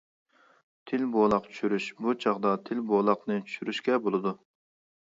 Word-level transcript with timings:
تىل 0.91 1.03
بولاق 1.17 1.45
چۈشۈرۈش 1.51 1.91
بۇ 2.01 2.17
چاغدا 2.27 2.57
تىل 2.71 2.85
بولاقنى 2.91 3.41
چۈشۈرۈشكە 3.47 4.03
بولىدۇ. 4.09 4.37